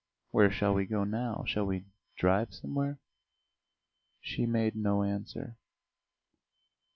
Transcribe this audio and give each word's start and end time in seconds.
"Where 0.31 0.49
shall 0.51 0.73
we 0.73 0.87
go 0.87 1.03
now? 1.03 1.43
Shall 1.45 1.67
we 1.67 1.85
drive 2.17 2.55
somewhere?" 2.55 2.97
She 4.19 4.47
made 4.47 4.75
no 4.75 5.03
answer. 5.03 5.57